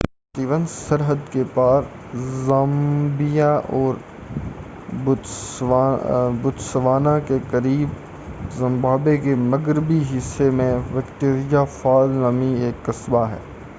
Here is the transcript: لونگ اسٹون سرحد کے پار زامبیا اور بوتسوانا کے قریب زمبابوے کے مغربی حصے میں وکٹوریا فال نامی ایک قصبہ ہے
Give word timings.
لونگ 0.01 0.37
اسٹون 0.37 0.63
سرحد 0.67 1.27
کے 1.31 1.43
پار 1.53 1.81
زامبیا 2.45 3.49
اور 3.71 3.95
بوتسوانا 6.41 7.17
کے 7.27 7.37
قریب 7.51 7.89
زمبابوے 8.57 9.15
کے 9.17 9.35
مغربی 9.45 9.99
حصے 10.11 10.47
میں 10.51 10.71
وکٹوریا 10.93 11.63
فال 11.73 12.09
نامی 12.15 12.51
ایک 12.61 12.83
قصبہ 12.85 13.23
ہے 13.27 13.39